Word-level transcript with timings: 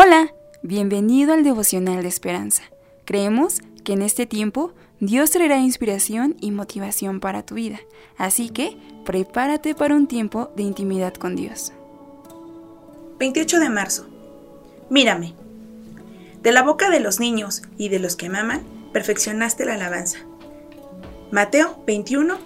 Hola, 0.00 0.32
bienvenido 0.62 1.32
al 1.32 1.42
devocional 1.42 2.02
de 2.02 2.08
esperanza. 2.08 2.62
Creemos 3.04 3.58
que 3.82 3.94
en 3.94 4.02
este 4.02 4.26
tiempo 4.26 4.72
Dios 5.00 5.32
traerá 5.32 5.58
inspiración 5.58 6.36
y 6.38 6.52
motivación 6.52 7.18
para 7.18 7.44
tu 7.44 7.56
vida, 7.56 7.80
así 8.16 8.48
que 8.48 8.76
prepárate 9.04 9.74
para 9.74 9.96
un 9.96 10.06
tiempo 10.06 10.52
de 10.54 10.62
intimidad 10.62 11.14
con 11.14 11.34
Dios. 11.34 11.72
28 13.18 13.58
de 13.58 13.70
marzo. 13.70 14.06
Mírame. 14.88 15.34
De 16.42 16.52
la 16.52 16.62
boca 16.62 16.90
de 16.90 17.00
los 17.00 17.18
niños 17.18 17.62
y 17.76 17.88
de 17.88 17.98
los 17.98 18.14
que 18.14 18.28
maman, 18.28 18.62
perfeccionaste 18.92 19.64
la 19.64 19.74
alabanza. 19.74 20.20
Mateo 21.32 21.82
21, 21.88 22.38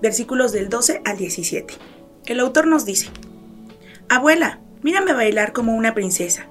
versículos 0.00 0.50
del 0.50 0.70
12 0.70 1.02
al 1.04 1.18
17. 1.18 1.74
El 2.24 2.40
autor 2.40 2.66
nos 2.66 2.86
dice, 2.86 3.08
Abuela, 4.08 4.60
mírame 4.82 5.12
bailar 5.12 5.52
como 5.52 5.76
una 5.76 5.92
princesa 5.92 6.48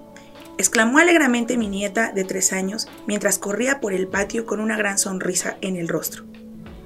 exclamó 0.57 0.99
alegremente 0.99 1.57
mi 1.57 1.67
nieta 1.67 2.11
de 2.11 2.23
tres 2.23 2.53
años 2.53 2.87
mientras 3.07 3.39
corría 3.39 3.79
por 3.79 3.93
el 3.93 4.07
patio 4.07 4.45
con 4.45 4.59
una 4.59 4.77
gran 4.77 4.97
sonrisa 4.97 5.57
en 5.61 5.75
el 5.75 5.87
rostro. 5.87 6.25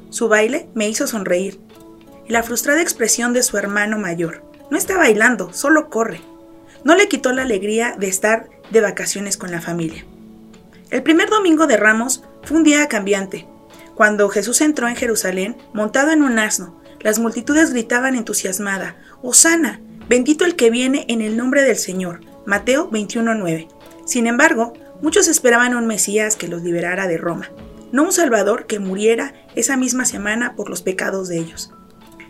Su 0.09 0.27
baile 0.27 0.69
me 0.73 0.89
hizo 0.89 1.07
sonreír, 1.07 1.59
y 2.27 2.31
la 2.31 2.43
frustrada 2.43 2.81
expresión 2.81 3.33
de 3.33 3.43
su 3.43 3.57
hermano 3.57 3.97
mayor. 3.97 4.43
No 4.71 4.77
está 4.77 4.97
bailando, 4.97 5.53
solo 5.53 5.89
corre. 5.89 6.21
No 6.83 6.95
le 6.95 7.07
quitó 7.07 7.31
la 7.33 7.43
alegría 7.43 7.95
de 7.97 8.07
estar 8.07 8.49
de 8.71 8.81
vacaciones 8.81 9.37
con 9.37 9.51
la 9.51 9.61
familia. 9.61 10.05
El 10.91 11.03
primer 11.03 11.29
domingo 11.29 11.67
de 11.67 11.77
Ramos 11.77 12.23
fue 12.43 12.57
un 12.57 12.63
día 12.63 12.87
cambiante. 12.87 13.47
Cuando 13.95 14.29
Jesús 14.29 14.61
entró 14.61 14.87
en 14.87 14.95
Jerusalén 14.95 15.57
montado 15.73 16.11
en 16.11 16.23
un 16.23 16.39
asno, 16.39 16.81
las 17.01 17.19
multitudes 17.19 17.71
gritaban 17.71 18.15
entusiasmada, 18.15 18.97
Hosana, 19.21 19.81
bendito 20.07 20.45
el 20.45 20.55
que 20.55 20.69
viene 20.69 21.05
en 21.07 21.21
el 21.21 21.37
nombre 21.37 21.63
del 21.63 21.77
Señor, 21.77 22.21
Mateo 22.45 22.89
21:9. 22.89 23.67
Sin 24.05 24.27
embargo, 24.27 24.73
muchos 25.01 25.27
esperaban 25.27 25.75
un 25.75 25.87
Mesías 25.87 26.35
que 26.35 26.47
los 26.47 26.63
liberara 26.63 27.07
de 27.07 27.17
Roma, 27.17 27.49
no 27.91 28.03
un 28.03 28.11
Salvador 28.11 28.65
que 28.65 28.79
muriera 28.79 29.33
esa 29.55 29.77
misma 29.77 30.05
semana 30.05 30.55
por 30.55 30.69
los 30.69 30.81
pecados 30.81 31.27
de 31.27 31.37
ellos. 31.37 31.71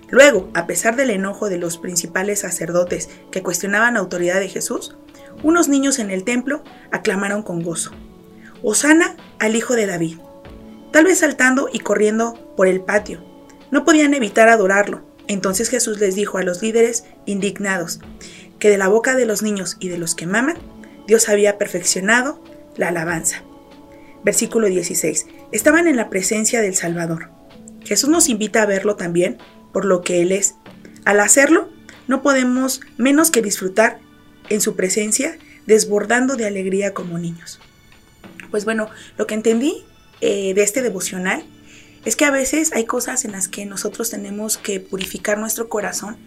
Luego, 0.10 0.50
a 0.54 0.66
pesar 0.66 0.96
del 0.96 1.12
enojo 1.12 1.50
de 1.50 1.58
los 1.58 1.78
principales 1.78 2.40
sacerdotes 2.40 3.10
que 3.32 3.44
cuestionaban 3.44 3.94
la 3.94 4.00
autoridad 4.00 4.40
de 4.40 4.50
Jesús, 4.50 4.96
unos 5.44 5.70
niños 5.70 6.00
en 6.00 6.10
el 6.10 6.24
templo 6.24 6.64
aclamaron 6.92 7.44
con 7.44 7.62
gozo. 7.62 7.92
Osana 8.64 9.16
al 9.40 9.56
Hijo 9.56 9.76
de 9.76 9.86
David. 9.86 10.18
Tal 10.92 11.06
vez 11.06 11.20
saltando 11.20 11.70
y 11.72 11.80
corriendo 11.80 12.54
por 12.58 12.68
el 12.68 12.82
patio. 12.82 13.24
No 13.72 13.86
podían 13.86 14.14
evitar 14.14 14.50
adorarlo. 14.50 15.02
Entonces 15.28 15.70
Jesús 15.70 16.00
les 16.00 16.16
dijo 16.16 16.40
a 16.40 16.44
los 16.44 16.64
líderes 16.64 17.06
indignados, 17.28 18.00
que 18.60 18.70
de 18.70 18.78
la 18.78 18.88
boca 18.88 19.16
de 19.16 19.26
los 19.26 19.42
niños 19.42 19.78
y 19.80 19.90
de 19.90 19.98
los 19.98 20.16
que 20.16 20.28
maman, 20.28 20.58
Dios 21.08 21.30
había 21.30 21.58
perfeccionado 21.58 22.44
la 22.78 22.90
alabanza. 22.90 23.44
Versículo 24.24 24.68
16. 24.68 25.26
Estaban 25.52 25.88
en 25.88 25.96
la 25.96 26.10
presencia 26.10 26.62
del 26.62 26.76
Salvador. 26.76 27.30
Jesús 27.84 28.10
nos 28.10 28.30
invita 28.30 28.62
a 28.62 28.66
verlo 28.66 28.96
también 28.96 29.38
por 29.72 29.86
lo 29.86 30.02
que 30.02 30.22
Él 30.22 30.32
es. 30.32 30.56
Al 31.06 31.20
hacerlo, 31.20 31.70
no 32.08 32.22
podemos 32.22 32.82
menos 32.98 33.32
que 33.32 33.42
disfrutar 33.42 34.00
en 34.50 34.62
su 34.62 34.76
presencia, 34.76 35.38
desbordando 35.66 36.36
de 36.36 36.46
alegría 36.46 36.94
como 36.94 37.18
niños. 37.18 37.60
Pues 38.52 38.66
bueno, 38.66 38.90
lo 39.18 39.28
que 39.28 39.36
entendí 39.36 39.86
eh, 40.22 40.54
de 40.54 40.64
este 40.64 40.82
devocional 40.82 41.44
es 42.06 42.16
que 42.16 42.26
a 42.26 42.32
veces 42.32 42.72
hay 42.74 42.86
cosas 42.86 43.26
en 43.26 43.32
las 43.32 43.48
que 43.48 43.66
nosotros 43.66 44.10
tenemos 44.10 44.58
que 44.58 44.80
purificar 44.80 45.38
nuestro 45.38 45.70
corazón 45.70 46.18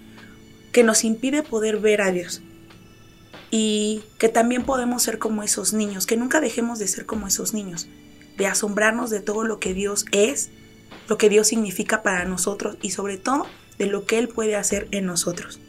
que 0.72 0.82
nos 0.82 1.04
impide 1.04 1.42
poder 1.42 1.78
ver 1.78 2.02
a 2.02 2.10
Dios. 2.10 2.42
Y 3.50 4.02
que 4.18 4.28
también 4.28 4.64
podemos 4.64 5.02
ser 5.02 5.18
como 5.18 5.42
esos 5.42 5.72
niños, 5.74 6.06
que 6.06 6.16
nunca 6.16 6.40
dejemos 6.40 6.78
de 6.78 6.88
ser 6.88 7.04
como 7.06 7.26
esos 7.26 7.52
niños, 7.52 7.86
de 8.38 8.46
asombrarnos 8.46 9.10
de 9.10 9.20
todo 9.20 9.44
lo 9.44 9.60
que 9.60 9.74
Dios 9.74 10.06
es, 10.10 10.48
lo 11.08 11.18
que 11.18 11.28
Dios 11.28 11.48
significa 11.48 12.02
para 12.02 12.24
nosotros 12.24 12.78
y 12.80 12.90
sobre 12.90 13.18
todo 13.18 13.46
de 13.78 13.86
lo 13.86 14.06
que 14.06 14.18
Él 14.18 14.28
puede 14.28 14.56
hacer 14.56 14.88
en 14.90 15.04
nosotros. 15.06 15.60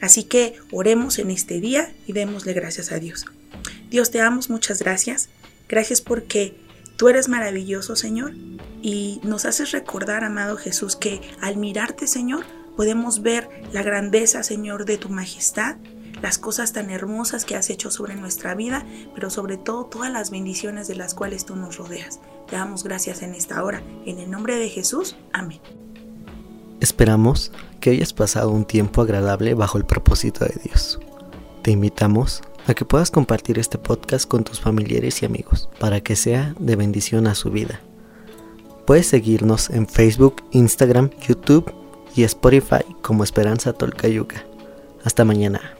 Así 0.00 0.24
que 0.24 0.58
oremos 0.72 1.18
en 1.18 1.30
este 1.30 1.60
día 1.60 1.94
y 2.06 2.12
démosle 2.12 2.52
gracias 2.52 2.90
a 2.90 2.98
Dios. 2.98 3.26
Dios 3.90 4.10
te 4.10 4.18
damos 4.18 4.50
muchas 4.50 4.80
gracias. 4.80 5.28
Gracias 5.68 6.00
porque 6.00 6.54
tú 6.96 7.08
eres 7.08 7.28
maravilloso, 7.28 7.94
Señor, 7.94 8.32
y 8.82 9.20
nos 9.22 9.44
haces 9.44 9.70
recordar, 9.72 10.24
amado 10.24 10.56
Jesús, 10.56 10.96
que 10.96 11.20
al 11.40 11.56
mirarte, 11.58 12.06
Señor, 12.06 12.44
podemos 12.80 13.20
ver 13.20 13.50
la 13.74 13.82
grandeza, 13.82 14.42
Señor, 14.42 14.86
de 14.86 14.96
tu 14.96 15.10
majestad, 15.10 15.76
las 16.22 16.38
cosas 16.38 16.72
tan 16.72 16.88
hermosas 16.88 17.44
que 17.44 17.54
has 17.54 17.68
hecho 17.68 17.90
sobre 17.90 18.14
nuestra 18.14 18.54
vida, 18.54 18.86
pero 19.14 19.28
sobre 19.28 19.58
todo 19.58 19.84
todas 19.84 20.10
las 20.10 20.30
bendiciones 20.30 20.88
de 20.88 20.94
las 20.94 21.12
cuales 21.12 21.44
tú 21.44 21.56
nos 21.56 21.76
rodeas. 21.76 22.20
Te 22.48 22.56
damos 22.56 22.82
gracias 22.82 23.20
en 23.20 23.34
esta 23.34 23.62
hora. 23.62 23.82
En 24.06 24.18
el 24.18 24.30
nombre 24.30 24.56
de 24.56 24.70
Jesús. 24.70 25.14
Amén. 25.34 25.60
Esperamos 26.80 27.52
que 27.80 27.90
hayas 27.90 28.14
pasado 28.14 28.50
un 28.50 28.64
tiempo 28.64 29.02
agradable 29.02 29.52
bajo 29.52 29.76
el 29.76 29.84
propósito 29.84 30.46
de 30.46 30.58
Dios. 30.64 30.98
Te 31.60 31.72
invitamos 31.72 32.40
a 32.66 32.72
que 32.72 32.86
puedas 32.86 33.10
compartir 33.10 33.58
este 33.58 33.76
podcast 33.76 34.26
con 34.26 34.42
tus 34.42 34.58
familiares 34.58 35.20
y 35.20 35.26
amigos 35.26 35.68
para 35.78 36.00
que 36.00 36.16
sea 36.16 36.54
de 36.58 36.76
bendición 36.76 37.26
a 37.26 37.34
su 37.34 37.50
vida. 37.50 37.78
Puedes 38.86 39.06
seguirnos 39.06 39.68
en 39.68 39.86
Facebook, 39.86 40.36
Instagram, 40.52 41.10
YouTube 41.28 41.70
y 42.14 42.24
Spotify 42.24 42.84
como 43.02 43.24
Esperanza 43.24 43.72
Tolcayuca. 43.72 44.44
Hasta 45.04 45.24
mañana. 45.24 45.79